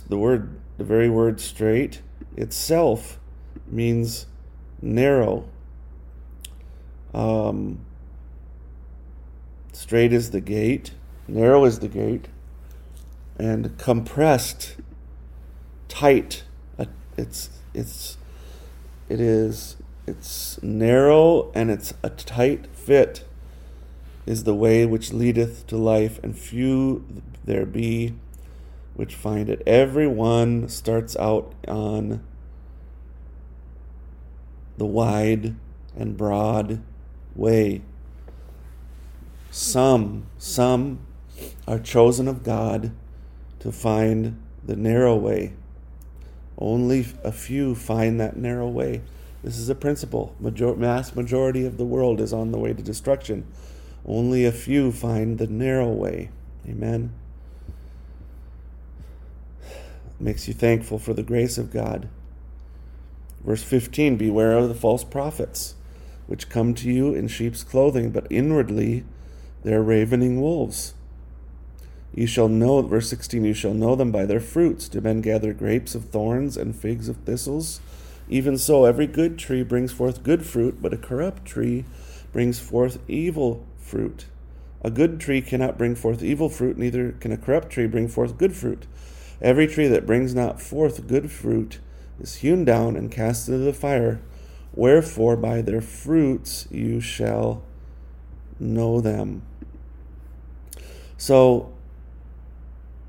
The 0.07 0.17
word, 0.17 0.59
the 0.77 0.83
very 0.83 1.09
word 1.09 1.39
strait 1.39 2.01
itself 2.35 3.19
means 3.67 4.25
narrow. 4.81 5.47
Um, 7.13 7.79
Strait 9.75 10.13
is 10.13 10.31
the 10.31 10.39
gate, 10.39 10.91
narrow 11.27 11.65
is 11.65 11.79
the 11.79 11.89
gate, 11.89 12.29
and 13.37 13.77
compressed, 13.77 14.77
tight. 15.89 16.45
It's 17.17 17.49
it's 17.73 18.17
it 19.09 19.19
is 19.19 19.75
it's 20.07 20.61
narrow 20.63 21.51
and 21.53 21.69
it's 21.69 21.93
a 22.03 22.09
tight 22.09 22.67
fit 22.73 23.25
is 24.25 24.45
the 24.45 24.55
way 24.55 24.85
which 24.85 25.11
leadeth 25.11 25.67
to 25.67 25.75
life, 25.75 26.21
and 26.23 26.39
few 26.39 27.05
there 27.43 27.65
be 27.65 28.15
which 28.93 29.13
find 29.13 29.49
it. 29.49 29.61
Every 29.67 30.07
one 30.07 30.69
starts 30.69 31.17
out 31.17 31.53
on 31.67 32.23
the 34.77 34.85
wide 34.85 35.55
and 35.97 36.15
broad 36.15 36.81
way. 37.35 37.81
Some, 39.55 40.25
some 40.37 40.99
are 41.65 41.79
chosen 41.79 42.27
of 42.27 42.43
God 42.43 42.91
to 43.59 43.71
find 43.71 44.37
the 44.61 44.75
narrow 44.75 45.15
way. 45.15 45.53
Only 46.57 47.05
a 47.23 47.31
few 47.31 47.73
find 47.73 48.19
that 48.19 48.35
narrow 48.35 48.67
way. 48.67 48.99
This 49.45 49.57
is 49.57 49.69
a 49.69 49.73
principle. 49.73 50.35
Major- 50.41 50.75
mass 50.75 51.15
majority 51.15 51.65
of 51.65 51.77
the 51.77 51.85
world 51.85 52.19
is 52.19 52.33
on 52.33 52.51
the 52.51 52.57
way 52.57 52.73
to 52.73 52.83
destruction. 52.83 53.45
Only 54.05 54.43
a 54.43 54.51
few 54.51 54.91
find 54.91 55.37
the 55.37 55.47
narrow 55.47 55.89
way. 55.89 56.31
Amen. 56.67 57.13
Makes 60.19 60.49
you 60.49 60.53
thankful 60.53 60.99
for 60.99 61.13
the 61.13 61.23
grace 61.23 61.57
of 61.57 61.71
God. 61.71 62.09
Verse 63.45 63.63
15 63.63 64.17
Beware 64.17 64.57
of 64.57 64.67
the 64.67 64.75
false 64.75 65.05
prophets, 65.05 65.75
which 66.27 66.49
come 66.49 66.73
to 66.73 66.91
you 66.91 67.13
in 67.13 67.29
sheep's 67.29 67.63
clothing, 67.63 68.09
but 68.11 68.27
inwardly 68.29 69.05
they're 69.65 69.81
ravening 69.81 70.39
wolves. 70.39 70.93
You 72.13 72.27
shall 72.27 72.47
know, 72.47 72.83
verse 72.83 73.09
16, 73.09 73.43
you 73.43 73.55
shall 73.55 73.73
know 73.73 73.95
them 73.95 74.11
by 74.11 74.27
their 74.27 74.39
fruits. 74.39 74.87
Do 74.87 75.01
men 75.01 75.21
gather 75.21 75.53
grapes 75.53 75.95
of 75.95 76.05
thorns 76.05 76.55
and 76.55 76.75
figs 76.75 77.09
of 77.09 77.17
thistles? 77.17 77.81
Even 78.29 78.59
so, 78.59 78.85
every 78.85 79.07
good 79.07 79.39
tree 79.39 79.63
brings 79.63 79.91
forth 79.91 80.21
good 80.21 80.45
fruit, 80.45 80.83
but 80.83 80.93
a 80.93 80.97
corrupt 80.97 81.45
tree 81.45 81.83
brings 82.31 82.59
forth 82.59 82.99
evil 83.07 83.65
fruit. 83.79 84.27
A 84.83 84.91
good 84.91 85.19
tree 85.19 85.41
cannot 85.41 85.79
bring 85.79 85.95
forth 85.95 86.21
evil 86.21 86.47
fruit, 86.47 86.77
neither 86.77 87.13
can 87.13 87.31
a 87.31 87.37
corrupt 87.37 87.71
tree 87.71 87.87
bring 87.87 88.07
forth 88.07 88.37
good 88.37 88.55
fruit. 88.55 88.85
Every 89.41 89.65
tree 89.65 89.87
that 89.87 90.05
brings 90.05 90.35
not 90.35 90.61
forth 90.61 91.07
good 91.07 91.31
fruit 91.31 91.79
is 92.19 92.35
hewn 92.35 92.65
down 92.65 92.95
and 92.95 93.11
cast 93.11 93.49
into 93.49 93.65
the 93.65 93.73
fire. 93.73 94.21
Wherefore, 94.75 95.35
by 95.35 95.63
their 95.63 95.81
fruits 95.81 96.67
you 96.69 97.01
shall 97.01 97.63
know 98.59 99.01
them. 99.01 99.41
So, 101.17 101.73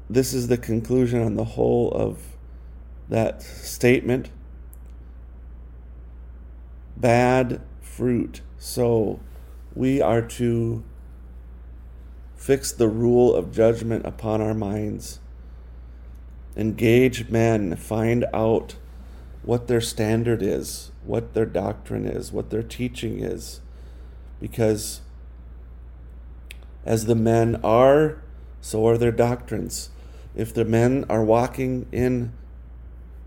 this 0.09 0.33
is 0.33 0.49
the 0.49 0.57
conclusion 0.57 1.21
on 1.23 1.35
the 1.35 1.45
whole 1.45 1.91
of 1.91 2.19
that 3.09 3.43
statement. 3.43 4.31
Bad 6.97 7.61
fruit. 7.81 8.41
So, 8.59 9.21
we 9.75 10.01
are 10.01 10.23
to 10.23 10.85
fix 12.37 12.71
the 12.71 12.89
rule 12.89 13.35
of 13.35 13.53
judgment 13.53 14.07
upon 14.07 14.41
our 14.41 14.55
minds. 14.55 15.19
Engage 16.57 17.29
men, 17.29 17.77
find 17.77 18.25
out 18.33 18.77
what 19.43 19.69
their 19.69 19.81
standard 19.81 20.43
is, 20.43 20.91
what 21.05 21.35
their 21.35 21.47
doctrine 21.47 22.07
is, 22.07 22.33
what 22.33 22.51
their 22.51 22.63
teaching 22.63 23.21
is. 23.21 23.61
Because 24.41 25.03
as 26.87 27.07
the 27.07 27.17
men 27.17 27.61
are, 27.65 28.23
so 28.63 28.87
are 28.87 28.97
their 28.97 29.13
doctrines. 29.13 29.91
If 30.35 30.55
the 30.55 30.65
men 30.65 31.05
are 31.11 31.25
walking 31.25 31.87
in 31.91 32.33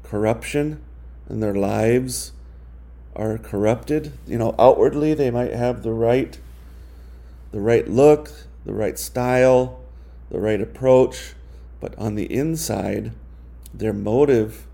corruption 0.01 0.81
and 1.27 1.43
their 1.43 1.53
lives 1.53 2.31
are 3.15 3.37
corrupted, 3.37 4.13
you 4.25 4.37
know, 4.37 4.55
outwardly 4.57 5.13
they 5.13 5.29
might 5.29 5.53
have 5.53 5.83
the 5.83 5.91
right 5.91 6.39
the 7.51 7.59
right 7.59 7.87
look, 7.87 8.31
the 8.63 8.73
right 8.73 8.97
style, 8.97 9.79
the 10.29 10.39
right 10.39 10.61
approach, 10.61 11.33
but 11.79 11.97
on 11.97 12.13
the 12.15 12.31
inside 12.31 13.11
their 13.73 13.93
motive 13.93 14.67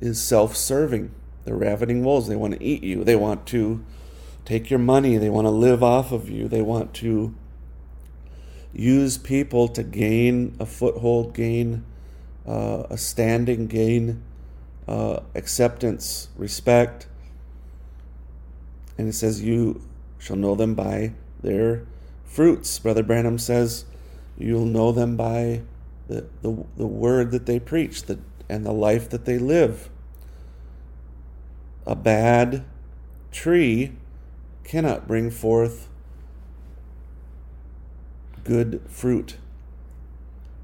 is 0.00 0.20
self-serving. 0.20 1.12
They're 1.44 1.56
ravening 1.56 2.04
wolves. 2.04 2.28
They 2.28 2.36
want 2.36 2.54
to 2.54 2.62
eat 2.62 2.82
you. 2.82 3.04
They 3.04 3.16
want 3.16 3.46
to 3.46 3.84
take 4.44 4.68
your 4.68 4.78
money. 4.78 5.16
They 5.16 5.30
want 5.30 5.46
to 5.46 5.50
live 5.50 5.82
off 5.82 6.12
of 6.12 6.28
you. 6.28 6.46
They 6.46 6.62
want 6.62 6.92
to 6.94 7.34
use 8.72 9.18
people 9.18 9.68
to 9.68 9.82
gain 9.82 10.56
a 10.60 10.66
foothold, 10.66 11.34
gain 11.34 11.84
uh, 12.46 12.84
a 12.90 12.96
standing, 12.96 13.66
gain 13.66 14.22
uh, 14.86 15.20
acceptance, 15.34 16.28
respect. 16.36 17.06
And 18.96 19.08
it 19.08 19.12
says, 19.12 19.42
You 19.42 19.82
shall 20.18 20.36
know 20.36 20.54
them 20.54 20.74
by 20.74 21.12
their 21.42 21.84
fruits. 22.24 22.78
Brother 22.78 23.02
Branham 23.02 23.38
says, 23.38 23.84
You'll 24.38 24.64
know 24.64 24.92
them 24.92 25.16
by 25.16 25.62
the, 26.06 26.26
the, 26.42 26.64
the 26.76 26.86
word 26.86 27.30
that 27.32 27.46
they 27.46 27.60
preach 27.60 28.04
the, 28.04 28.18
and 28.48 28.64
the 28.64 28.72
life 28.72 29.10
that 29.10 29.24
they 29.24 29.38
live. 29.38 29.90
A 31.86 31.94
bad 31.94 32.64
tree 33.30 33.92
cannot 34.64 35.06
bring 35.06 35.30
forth 35.30 35.87
good 38.48 38.80
fruit. 38.88 39.36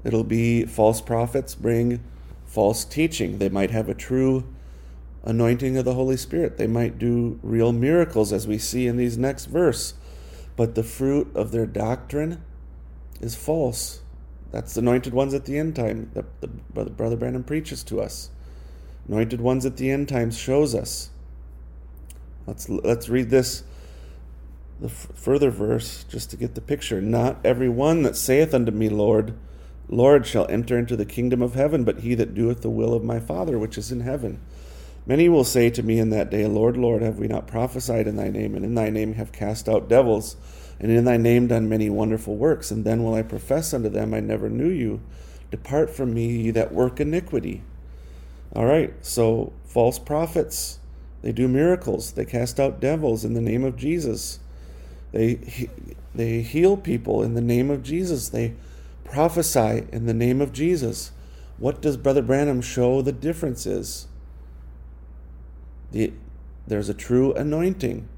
It'll 0.03 0.23
be 0.23 0.65
false 0.65 1.01
prophets 1.01 1.53
bring 1.53 2.03
false 2.45 2.83
teaching. 2.83 3.37
They 3.37 3.49
might 3.49 3.69
have 3.69 3.87
a 3.87 3.93
true 3.93 4.43
anointing 5.23 5.77
of 5.77 5.85
the 5.85 5.93
Holy 5.93 6.17
Spirit. 6.17 6.57
They 6.57 6.65
might 6.65 6.97
do 6.97 7.39
real 7.43 7.71
miracles, 7.71 8.33
as 8.33 8.47
we 8.47 8.57
see 8.57 8.87
in 8.87 8.97
these 8.97 9.19
next 9.19 9.45
verse. 9.45 9.93
But 10.55 10.73
the 10.73 10.83
fruit 10.83 11.31
of 11.35 11.51
their 11.51 11.67
doctrine 11.67 12.43
is 13.21 13.35
false. 13.35 14.01
That's 14.51 14.73
the 14.73 14.81
anointed 14.81 15.13
ones 15.13 15.35
at 15.35 15.45
the 15.45 15.59
end 15.59 15.75
time 15.75 16.09
that 16.15 16.25
the 16.41 16.47
brother, 16.47 16.89
brother 16.89 17.15
Branham 17.15 17.43
preaches 17.43 17.83
to 17.83 18.01
us. 18.01 18.31
Anointed 19.07 19.41
ones 19.41 19.63
at 19.63 19.77
the 19.77 19.91
end 19.91 20.09
times 20.09 20.37
shows 20.37 20.73
us. 20.73 21.11
Let's 22.47 22.67
let's 22.67 23.09
read 23.09 23.29
this 23.29 23.63
the 24.79 24.87
f- 24.87 25.07
further 25.15 25.49
verse 25.49 26.03
just 26.05 26.29
to 26.31 26.37
get 26.37 26.55
the 26.55 26.61
picture. 26.61 27.01
Not 27.01 27.37
every 27.43 27.69
one 27.69 28.03
that 28.03 28.15
saith 28.15 28.53
unto 28.53 28.71
me, 28.71 28.89
Lord, 28.89 29.33
Lord, 29.87 30.25
shall 30.25 30.47
enter 30.47 30.77
into 30.77 30.95
the 30.95 31.05
kingdom 31.05 31.41
of 31.41 31.53
heaven, 31.53 31.83
but 31.83 31.99
he 31.99 32.15
that 32.15 32.33
doeth 32.33 32.61
the 32.61 32.69
will 32.69 32.93
of 32.93 33.03
my 33.03 33.19
Father 33.19 33.59
which 33.59 33.77
is 33.77 33.91
in 33.91 34.01
heaven. 34.01 34.39
Many 35.05 35.29
will 35.29 35.43
say 35.43 35.69
to 35.69 35.83
me 35.83 35.99
in 35.99 36.09
that 36.09 36.31
day, 36.31 36.47
Lord, 36.47 36.77
Lord, 36.77 37.03
have 37.03 37.19
we 37.19 37.27
not 37.27 37.47
prophesied 37.47 38.07
in 38.07 38.15
thy 38.15 38.29
name, 38.29 38.55
and 38.55 38.65
in 38.65 38.73
thy 38.73 38.89
name 38.89 39.13
have 39.13 39.31
cast 39.31 39.69
out 39.69 39.87
devils? 39.87 40.35
and 40.79 40.91
in 40.91 41.05
thy 41.05 41.17
name 41.17 41.47
done 41.47 41.69
many 41.69 41.89
wonderful 41.89 42.35
works. 42.35 42.71
And 42.71 42.83
then 42.83 43.03
will 43.03 43.13
I 43.13 43.21
profess 43.21 43.73
unto 43.73 43.89
them, 43.89 44.13
I 44.13 44.19
never 44.19 44.49
knew 44.49 44.69
you. 44.69 45.01
Depart 45.51 45.89
from 45.89 46.13
me, 46.13 46.27
ye 46.27 46.51
that 46.51 46.73
work 46.73 46.99
iniquity. 46.99 47.63
All 48.53 48.65
right, 48.65 48.93
so 49.01 49.53
false 49.65 49.99
prophets, 49.99 50.79
they 51.21 51.31
do 51.31 51.47
miracles, 51.47 52.11
they 52.13 52.25
cast 52.25 52.59
out 52.59 52.79
devils 52.79 53.25
in 53.25 53.33
the 53.33 53.41
name 53.41 53.63
of 53.63 53.75
Jesus. 53.75 54.39
They, 55.11 55.69
they 56.13 56.41
heal 56.41 56.77
people 56.77 57.23
in 57.23 57.33
the 57.33 57.41
name 57.41 57.69
of 57.69 57.83
Jesus. 57.83 58.29
They 58.29 58.53
prophesy 59.03 59.87
in 59.91 60.05
the 60.05 60.13
name 60.13 60.41
of 60.41 60.51
Jesus. 60.51 61.11
What 61.57 61.81
does 61.81 61.97
Brother 61.97 62.21
Branham 62.21 62.61
show 62.61 63.01
the 63.01 63.11
difference 63.11 63.65
is? 63.65 64.07
The, 65.91 66.11
there's 66.67 66.89
a 66.89 66.93
true 66.93 67.33
anointing 67.33 68.09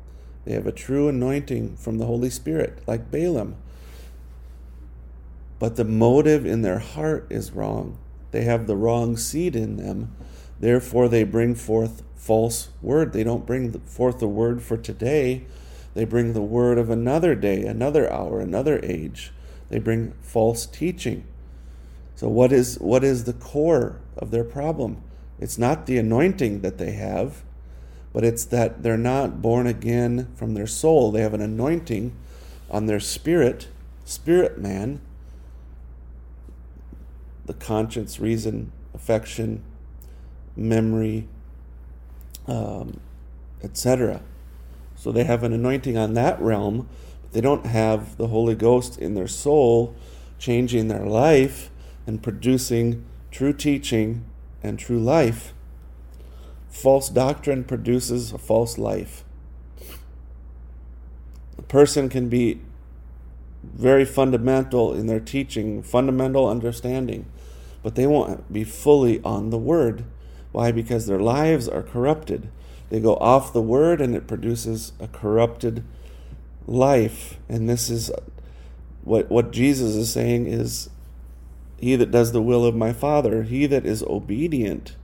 they 0.48 0.54
have 0.54 0.66
a 0.66 0.72
true 0.72 1.10
anointing 1.10 1.76
from 1.76 1.98
the 1.98 2.06
Holy 2.06 2.30
Spirit, 2.30 2.80
like 2.88 3.12
Balaam. 3.12 3.58
But 5.60 5.76
the 5.76 5.84
motive 5.84 6.46
in 6.46 6.62
their 6.62 6.80
heart 6.80 7.28
is 7.30 7.52
wrong. 7.52 7.98
They 8.32 8.46
have 8.46 8.66
the 8.66 8.78
wrong 8.78 9.18
seed 9.18 9.58
in 9.58 9.76
them. 9.76 10.16
Therefore, 10.58 11.10
they 11.10 11.26
bring 11.26 11.54
forth 11.54 12.02
false 12.16 12.70
word. 12.82 13.12
They 13.12 13.26
don't 13.26 13.46
bring 13.46 13.74
forth 13.82 14.20
the 14.20 14.28
word 14.30 14.64
for 14.64 14.78
today. 14.78 15.44
They 15.98 16.06
bring 16.06 16.34
the 16.34 16.44
word 16.44 16.78
of 16.78 16.92
another 16.92 17.34
day, 17.34 17.64
another 17.64 18.08
hour, 18.14 18.40
another 18.40 18.80
age. 18.84 19.32
They 19.70 19.80
bring 19.80 20.12
false 20.22 20.68
teaching. 20.68 21.26
So, 22.14 22.28
what 22.28 22.52
is, 22.52 22.76
what 22.76 23.04
is 23.04 23.24
the 23.24 23.34
core 23.34 24.00
of 24.16 24.30
their 24.30 24.44
problem? 24.44 25.02
It's 25.40 25.58
not 25.58 25.88
the 25.88 25.98
anointing 25.98 26.62
that 26.62 26.78
they 26.78 26.92
have, 26.92 27.42
but 28.14 28.24
it's 28.24 28.46
that 28.46 28.84
they're 28.84 28.96
not 28.96 29.42
born 29.42 29.66
again 29.66 30.28
from 30.36 30.54
their 30.54 30.68
soul. 30.68 31.12
They 31.12 31.22
have 31.22 31.34
an 31.34 31.42
anointing 31.42 32.16
on 32.70 32.86
their 32.86 33.00
spirit, 33.00 33.68
spirit 34.06 34.60
man, 34.60 35.02
the 37.48 37.56
conscience, 37.56 38.20
reason, 38.20 38.72
affection, 38.94 39.64
memory, 40.56 41.28
um, 42.46 43.00
etc. 43.64 44.22
So 45.08 45.14
they 45.14 45.24
have 45.24 45.44
an 45.44 45.54
anointing 45.54 45.98
on 45.98 46.16
that 46.16 46.38
realm, 46.42 46.90
but 47.22 47.32
they 47.32 47.40
don't 47.40 47.66
have 47.66 48.18
the 48.18 48.28
Holy 48.28 48.56
Ghost 48.56 49.00
in 49.00 49.14
their 49.14 49.30
soul, 49.30 49.96
changing 50.38 50.90
their 50.90 51.06
life 51.06 51.70
and 52.06 52.22
producing 52.22 53.06
true 53.32 53.54
teaching 53.54 54.26
and 54.62 54.78
true 54.78 55.00
life. 55.00 55.54
False 56.68 57.08
doctrine 57.08 57.64
produces 57.64 58.34
a 58.34 58.38
false 58.38 58.78
life. 58.78 59.24
A 61.58 61.62
person 61.62 62.10
can 62.10 62.28
be 62.28 62.60
very 63.64 64.04
fundamental 64.04 64.94
in 64.94 65.08
their 65.08 65.22
teaching, 65.22 65.84
fundamental 65.84 66.50
understanding, 66.50 67.28
but 67.82 67.96
they 67.96 68.08
won't 68.08 68.52
be 68.52 68.66
fully 68.66 69.22
on 69.24 69.52
the 69.52 69.58
Word. 69.58 70.04
Why? 70.52 70.74
Because 70.74 71.08
their 71.08 71.22
lives 71.22 71.70
are 71.70 71.82
corrupted. 71.82 72.50
They 72.90 73.00
go 73.00 73.16
off 73.16 73.54
the 73.54 73.62
Word 73.62 74.02
and 74.02 74.16
it 74.16 74.28
produces 74.28 74.94
a 75.00 75.08
corrupted 75.08 75.84
life. 76.66 77.38
And 77.50 77.70
this 77.70 77.90
is 77.90 78.12
what, 79.04 79.30
what 79.30 79.52
Jesus 79.52 79.96
is 79.96 80.12
saying 80.12 80.48
is 80.48 80.90
He 81.80 81.96
that 81.96 82.12
does 82.12 82.32
the 82.32 82.42
will 82.42 82.66
of 82.66 82.76
my 82.76 82.94
Father, 82.94 83.44
he 83.44 83.66
that 83.68 83.86
is 83.86 84.04
obedient 84.04 84.96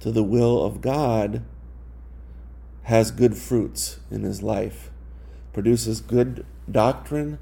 to 0.00 0.10
the 0.10 0.24
will 0.24 0.64
of 0.64 0.80
God 0.80 1.42
has 2.84 3.10
good 3.10 3.36
fruits 3.36 4.00
in 4.10 4.22
his 4.22 4.42
life, 4.42 4.90
produces 5.52 6.00
good 6.00 6.44
doctrine, 6.70 7.38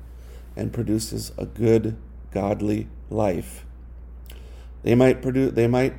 and 0.57 0.73
produces 0.73 1.33
a 1.39 1.47
good 1.47 1.97
godly 2.33 2.89
life. 3.09 3.65
They 4.83 4.95
might 4.95 5.23
produce 5.23 5.53
they 5.55 5.67
might 5.67 5.95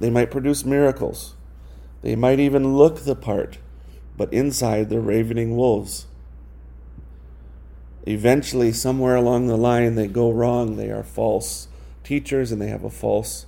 they 0.00 0.10
might 0.10 0.30
produce 0.30 0.64
miracles. 0.64 1.34
They 2.02 2.16
might 2.16 2.40
even 2.40 2.76
look 2.76 3.00
the 3.00 3.14
part, 3.14 3.58
but 4.16 4.32
inside 4.32 4.90
they're 4.90 5.00
ravening 5.00 5.56
wolves. 5.56 6.06
Eventually, 8.06 8.72
somewhere 8.72 9.14
along 9.14 9.46
the 9.46 9.56
line, 9.56 9.94
they 9.94 10.06
go 10.08 10.30
wrong. 10.30 10.76
They 10.76 10.90
are 10.90 11.04
false 11.04 11.68
teachers 12.02 12.50
and 12.50 12.60
they 12.60 12.68
have 12.68 12.82
a 12.82 12.90
false 12.90 13.46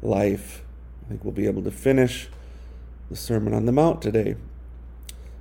life 0.00 0.62
I 1.10 1.14
think 1.14 1.24
we'll 1.24 1.32
be 1.32 1.48
able 1.48 1.62
to 1.62 1.72
finish 1.72 2.28
the 3.10 3.16
Sermon 3.16 3.52
on 3.52 3.66
the 3.66 3.72
Mount 3.72 4.00
today. 4.00 4.36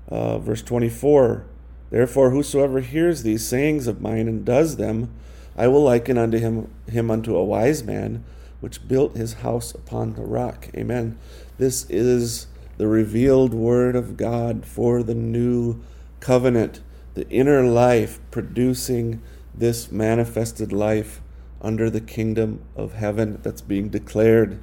Uh, 0.07 0.39
verse 0.39 0.63
24 0.63 1.45
Therefore, 1.91 2.31
whosoever 2.31 2.79
hears 2.79 3.21
these 3.21 3.47
sayings 3.47 3.85
of 3.85 4.01
mine 4.01 4.27
and 4.27 4.43
does 4.43 4.77
them, 4.77 5.11
I 5.55 5.67
will 5.67 5.83
liken 5.83 6.17
unto 6.17 6.39
him, 6.39 6.71
him 6.89 7.11
unto 7.11 7.35
a 7.35 7.43
wise 7.43 7.83
man 7.83 8.23
which 8.59 8.87
built 8.87 9.15
his 9.15 9.33
house 9.35 9.73
upon 9.73 10.13
the 10.13 10.23
rock. 10.23 10.69
Amen. 10.75 11.17
This 11.57 11.89
is 11.89 12.47
the 12.77 12.87
revealed 12.87 13.53
word 13.53 13.95
of 13.95 14.17
God 14.17 14.65
for 14.65 15.03
the 15.03 15.15
new 15.15 15.81
covenant, 16.19 16.81
the 17.13 17.29
inner 17.29 17.63
life 17.63 18.19
producing 18.31 19.21
this 19.53 19.91
manifested 19.91 20.71
life 20.71 21.21
under 21.61 21.89
the 21.89 22.01
kingdom 22.01 22.61
of 22.75 22.93
heaven 22.93 23.39
that's 23.43 23.61
being 23.61 23.89
declared. 23.89 24.59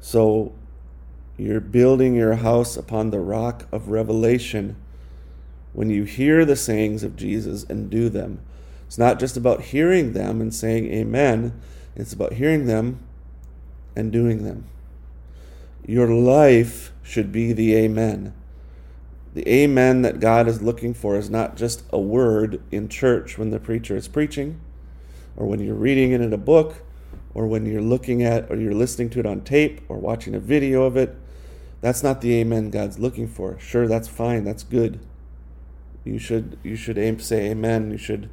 So 0.00 0.52
you're 1.36 1.60
building 1.60 2.14
your 2.14 2.36
house 2.36 2.76
upon 2.76 3.10
the 3.10 3.20
rock 3.20 3.66
of 3.72 3.88
revelation 3.88 4.76
when 5.72 5.90
you 5.90 6.04
hear 6.04 6.44
the 6.44 6.56
sayings 6.56 7.02
of 7.02 7.16
Jesus 7.16 7.64
and 7.64 7.90
do 7.90 8.08
them. 8.08 8.40
It's 8.86 8.98
not 8.98 9.18
just 9.18 9.36
about 9.36 9.62
hearing 9.62 10.12
them 10.12 10.40
and 10.40 10.54
saying 10.54 10.92
amen, 10.92 11.60
it's 11.94 12.12
about 12.12 12.34
hearing 12.34 12.66
them 12.66 13.00
and 13.94 14.12
doing 14.12 14.44
them. 14.44 14.66
Your 15.86 16.08
life 16.08 16.92
should 17.02 17.32
be 17.32 17.52
the 17.52 17.74
amen. 17.74 18.34
The 19.34 19.48
amen 19.48 20.02
that 20.02 20.20
God 20.20 20.46
is 20.46 20.62
looking 20.62 20.94
for 20.94 21.16
is 21.16 21.30
not 21.30 21.56
just 21.56 21.84
a 21.90 21.98
word 21.98 22.62
in 22.70 22.88
church 22.88 23.38
when 23.38 23.50
the 23.50 23.58
preacher 23.58 23.96
is 23.96 24.08
preaching 24.08 24.60
or 25.36 25.46
when 25.46 25.60
you're 25.60 25.74
reading 25.74 26.12
it 26.12 26.20
in 26.20 26.32
a 26.32 26.38
book 26.38 26.82
or 27.34 27.46
when 27.46 27.64
you're 27.64 27.80
looking 27.80 28.22
at 28.22 28.50
or 28.50 28.56
you're 28.56 28.74
listening 28.74 29.10
to 29.10 29.20
it 29.20 29.26
on 29.26 29.40
tape 29.40 29.80
or 29.88 29.96
watching 29.96 30.34
a 30.34 30.40
video 30.40 30.84
of 30.84 30.96
it, 30.96 31.16
that's 31.80 32.02
not 32.02 32.20
the 32.20 32.34
amen 32.34 32.70
God's 32.70 32.98
looking 32.98 33.26
for. 33.26 33.58
Sure, 33.58 33.88
that's 33.88 34.08
fine. 34.08 34.44
That's 34.44 34.62
good. 34.62 35.00
You 36.04 36.18
should 36.18 36.58
you 36.62 36.76
should 36.76 36.98
aim 36.98 37.18
say 37.18 37.50
amen. 37.50 37.90
You 37.90 37.98
should 37.98 38.28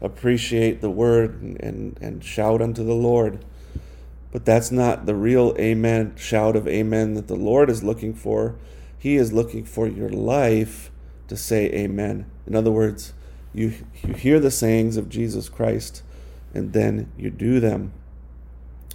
appreciate 0.00 0.80
the 0.80 0.90
word 0.90 1.40
and, 1.60 1.98
and, 2.00 2.24
shout 2.24 2.62
unto 2.62 2.84
the 2.84 2.94
Lord. 2.94 3.44
But 4.30 4.44
that's 4.44 4.70
not 4.70 5.06
the 5.06 5.14
real 5.14 5.54
amen 5.58 6.14
shout 6.16 6.54
of 6.54 6.68
amen 6.68 7.14
that 7.14 7.28
the 7.28 7.34
Lord 7.34 7.70
is 7.70 7.82
looking 7.82 8.14
for. 8.14 8.56
He 8.98 9.16
is 9.16 9.32
looking 9.32 9.64
for 9.64 9.88
your 9.88 10.10
life 10.10 10.90
to 11.28 11.36
say 11.36 11.66
amen. 11.72 12.26
In 12.46 12.54
other 12.54 12.70
words, 12.70 13.12
you 13.54 13.74
you 14.02 14.14
hear 14.14 14.38
the 14.38 14.50
sayings 14.50 14.96
of 14.96 15.08
Jesus 15.08 15.48
Christ 15.48 16.02
and 16.54 16.72
then 16.72 17.10
you 17.16 17.30
do 17.30 17.60
them. 17.60 17.92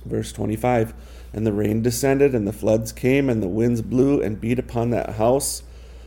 Verse 0.05 0.31
25 0.31 0.93
And 1.33 1.45
the 1.45 1.53
rain 1.53 1.81
descended, 1.81 2.35
and 2.35 2.47
the 2.47 2.53
floods 2.53 2.91
came, 2.91 3.29
and 3.29 3.41
the 3.41 3.47
winds 3.47 3.81
blew 3.81 4.21
and 4.21 4.41
beat 4.41 4.59
upon 4.59 4.89
that 4.89 5.15
house, 5.15 5.63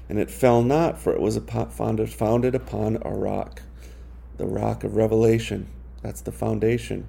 and 0.09 0.19
it 0.19 0.31
fell 0.31 0.63
not, 0.63 0.99
for 0.99 1.13
it 1.13 1.21
was 1.21 1.39
founded 1.39 2.55
upon 2.55 2.99
a 3.03 3.11
rock, 3.11 3.63
the 4.39 4.47
rock 4.47 4.85
of 4.85 4.97
revelation. 4.97 5.69
That's 6.03 6.21
the 6.21 6.33
foundation. 6.33 7.07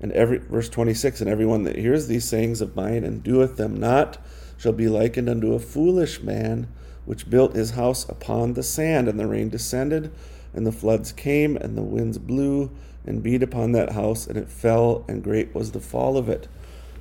And 0.00 0.12
every 0.12 0.38
verse 0.38 0.68
26 0.68 1.20
and 1.20 1.30
everyone 1.30 1.64
that 1.64 1.76
hears 1.76 2.06
these 2.06 2.28
sayings 2.28 2.60
of 2.60 2.76
mine 2.76 3.04
and 3.04 3.22
doeth 3.22 3.56
them 3.56 3.78
not 3.78 4.18
shall 4.56 4.72
be 4.72 4.88
likened 4.88 5.28
unto 5.28 5.54
a 5.54 5.58
foolish 5.58 6.20
man 6.20 6.68
which 7.04 7.30
built 7.30 7.54
his 7.54 7.70
house 7.70 8.08
upon 8.08 8.54
the 8.54 8.62
sand 8.62 9.08
and 9.08 9.18
the 9.18 9.26
rain 9.26 9.48
descended 9.48 10.12
and 10.54 10.66
the 10.66 10.72
floods 10.72 11.12
came 11.12 11.56
and 11.56 11.76
the 11.76 11.82
winds 11.82 12.18
blew 12.18 12.70
and 13.08 13.22
beat 13.22 13.42
upon 13.42 13.72
that 13.72 13.92
house, 13.92 14.26
and 14.26 14.36
it 14.36 14.50
fell, 14.50 15.04
and 15.08 15.24
great 15.24 15.54
was 15.54 15.72
the 15.72 15.80
fall 15.80 16.18
of 16.18 16.28
it. 16.28 16.46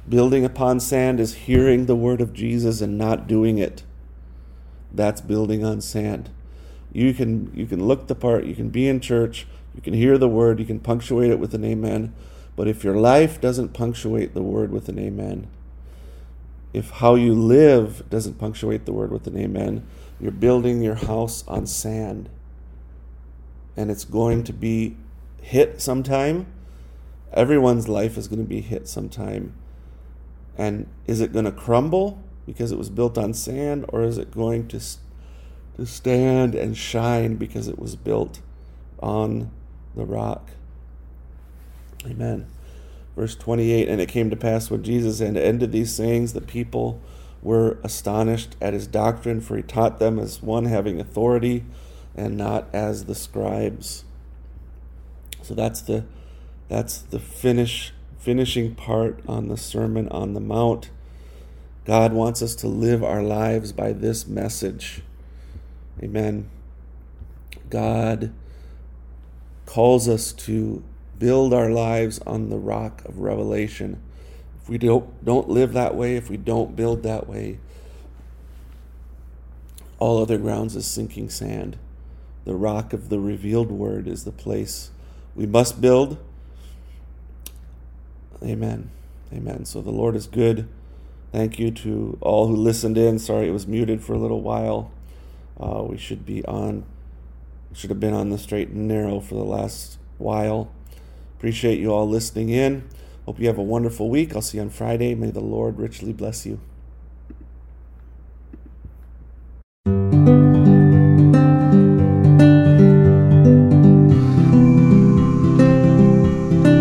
Building 0.07 0.45
upon 0.45 0.79
sand 0.79 1.19
is 1.19 1.33
hearing 1.33 1.85
the 1.85 1.97
word 1.97 2.21
of 2.21 2.31
Jesus 2.33 2.79
and 2.79 2.97
not 2.97 3.27
doing 3.27 3.57
it. 3.57 3.83
That's 4.93 5.19
building 5.19 5.65
on 5.65 5.81
sand. 5.81 6.29
You 6.91 7.13
can 7.13 7.51
you 7.53 7.65
can 7.65 7.85
look 7.85 8.07
the 8.07 8.15
part, 8.15 8.45
you 8.45 8.55
can 8.55 8.69
be 8.69 8.87
in 8.87 8.99
church, 8.99 9.47
you 9.75 9.81
can 9.81 9.93
hear 9.93 10.17
the 10.17 10.29
word, 10.29 10.59
you 10.59 10.65
can 10.65 10.79
punctuate 10.79 11.31
it 11.31 11.39
with 11.39 11.53
an 11.53 11.63
amen, 11.63 12.13
but 12.55 12.67
if 12.67 12.83
your 12.83 12.95
life 12.95 13.39
doesn't 13.39 13.73
punctuate 13.73 14.33
the 14.33 14.41
word 14.41 14.71
with 14.71 14.89
an 14.89 14.97
amen, 14.97 15.47
if 16.73 16.89
how 16.89 17.15
you 17.15 17.33
live 17.33 18.09
doesn't 18.09 18.39
punctuate 18.39 18.85
the 18.85 18.93
word 18.93 19.11
with 19.11 19.27
an 19.27 19.37
amen, 19.37 19.85
you're 20.19 20.31
building 20.31 20.81
your 20.81 20.95
house 20.95 21.43
on 21.47 21.65
sand. 21.67 22.29
And 23.75 23.91
it's 23.91 24.05
going 24.05 24.43
to 24.45 24.53
be 24.53 24.97
hit 25.41 25.81
sometime. 25.81 26.47
Everyone's 27.31 27.87
life 27.87 28.17
is 28.17 28.27
going 28.27 28.41
to 28.41 28.49
be 28.49 28.61
hit 28.61 28.87
sometime. 28.87 29.53
And 30.57 30.87
is 31.05 31.21
it 31.21 31.31
going 31.31 31.45
to 31.45 31.51
crumble 31.51 32.23
because 32.45 32.71
it 32.71 32.77
was 32.77 32.89
built 32.89 33.17
on 33.17 33.33
sand, 33.33 33.85
or 33.89 34.03
is 34.03 34.17
it 34.17 34.31
going 34.31 34.67
to, 34.69 34.81
to 35.77 35.85
stand 35.85 36.55
and 36.55 36.77
shine 36.77 37.35
because 37.35 37.67
it 37.67 37.79
was 37.79 37.95
built 37.95 38.41
on 38.99 39.51
the 39.95 40.05
rock? 40.05 40.49
Amen. 42.05 42.47
Verse 43.15 43.35
28 43.35 43.87
And 43.87 44.01
it 44.01 44.09
came 44.09 44.29
to 44.29 44.35
pass 44.35 44.69
when 44.69 44.83
Jesus 44.83 45.19
had 45.19 45.37
ended 45.37 45.71
these 45.71 45.93
sayings, 45.93 46.33
the 46.33 46.41
people 46.41 47.01
were 47.41 47.77
astonished 47.83 48.55
at 48.61 48.73
his 48.73 48.87
doctrine, 48.87 49.41
for 49.41 49.57
he 49.57 49.63
taught 49.63 49.99
them 49.99 50.19
as 50.19 50.41
one 50.41 50.65
having 50.65 50.99
authority 50.99 51.63
and 52.15 52.35
not 52.35 52.67
as 52.73 53.05
the 53.05 53.15
scribes. 53.15 54.03
So 55.41 55.53
that's 55.53 55.81
the 55.81 56.05
that's 56.67 56.97
the 56.97 57.19
finish 57.19 57.93
finishing 58.19 58.75
part 58.75 59.21
on 59.27 59.47
the 59.47 59.55
Sermon 59.55 60.09
on 60.09 60.33
the 60.33 60.39
Mount. 60.39 60.89
God 61.85 62.11
wants 62.11 62.41
us 62.41 62.53
to 62.55 62.67
live 62.67 63.03
our 63.03 63.23
lives 63.23 63.71
by 63.71 63.93
this 63.93 64.27
message. 64.27 65.01
Amen. 66.01 66.49
God 67.69 68.33
calls 69.65 70.07
us 70.07 70.31
to 70.31 70.83
build 71.19 71.53
our 71.53 71.69
lives 71.69 72.19
on 72.25 72.49
the 72.49 72.57
rock 72.57 73.03
of 73.05 73.19
revelation. 73.19 74.01
If 74.61 74.69
we 74.69 74.77
don't, 74.77 75.23
don't 75.25 75.49
live 75.49 75.73
that 75.73 75.95
way, 75.95 76.15
if 76.15 76.29
we 76.29 76.37
don't 76.37 76.75
build 76.75 77.03
that 77.03 77.27
way, 77.27 77.59
all 79.99 80.21
other 80.21 80.37
grounds 80.37 80.75
is 80.75 80.85
sinking 80.85 81.29
sand. 81.29 81.77
The 82.45 82.55
rock 82.55 82.93
of 82.93 83.09
the 83.09 83.19
revealed 83.19 83.71
word 83.71 84.07
is 84.07 84.23
the 84.23 84.31
place 84.31 84.91
we 85.35 85.45
must 85.45 85.81
build. 85.81 86.17
Amen. 88.43 88.91
Amen. 89.33 89.65
So 89.65 89.81
the 89.81 89.91
Lord 89.91 90.15
is 90.15 90.27
good. 90.27 90.69
Thank 91.31 91.59
you 91.59 91.71
to 91.71 92.17
all 92.21 92.47
who 92.47 92.55
listened 92.55 92.97
in. 92.97 93.19
Sorry 93.19 93.49
it 93.49 93.51
was 93.51 93.67
muted 93.67 94.01
for 94.03 94.13
a 94.13 94.19
little 94.19 94.41
while. 94.41 94.91
Uh, 95.59 95.83
we 95.83 95.97
should 95.97 96.25
be 96.25 96.45
on, 96.45 96.85
should 97.73 97.89
have 97.89 97.99
been 97.99 98.13
on 98.13 98.29
the 98.29 98.37
straight 98.37 98.69
and 98.69 98.87
narrow 98.87 99.19
for 99.19 99.35
the 99.35 99.43
last 99.43 99.97
while. 100.17 100.71
Appreciate 101.37 101.79
you 101.79 101.93
all 101.93 102.07
listening 102.07 102.49
in. 102.49 102.87
Hope 103.25 103.39
you 103.39 103.47
have 103.47 103.57
a 103.57 103.63
wonderful 103.63 104.09
week. 104.09 104.35
I'll 104.35 104.41
see 104.41 104.57
you 104.57 104.63
on 104.63 104.69
Friday. 104.69 105.13
May 105.15 105.31
the 105.31 105.41
Lord 105.41 105.77
richly 105.77 106.13
bless 106.13 106.45
you. 106.45 106.59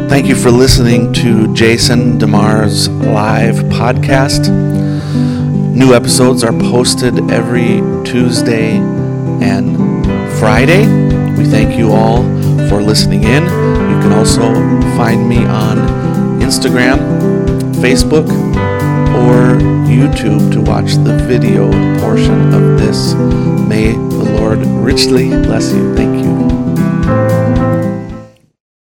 Thank 0.09 0.29
you 0.29 0.35
for 0.35 0.51
listening 0.51 1.13
to 1.15 1.53
Jason 1.55 2.19
DeMars 2.19 2.89
live 3.13 3.57
podcast. 3.67 4.86
New 5.77 5.93
episodes 5.93 6.43
are 6.43 6.55
posted 6.55 7.31
every 7.31 7.83
Tuesday 8.03 8.79
and 9.45 9.77
Friday. 10.39 10.87
We 11.37 11.45
thank 11.45 11.77
you 11.79 11.93
all 11.93 12.23
for 12.71 12.81
listening 12.81 13.25
in. 13.25 13.43
You 13.45 14.01
can 14.01 14.13
also 14.13 14.55
find 14.97 15.29
me 15.29 15.45
on 15.45 15.77
Instagram, 16.41 16.97
Facebook, 17.75 18.27
or 19.29 19.59
YouTube 19.87 20.51
to 20.55 20.63
watch 20.63 20.95
the 20.95 21.15
video 21.29 21.71
portion 22.01 22.55
of 22.55 22.81
this. 22.81 23.13
May 23.69 23.93
the 23.93 24.39
Lord 24.41 24.61
richly 24.61 25.29
bless 25.29 25.75
you. 25.75 25.95
Thank 25.95 26.15
you. 26.15 26.16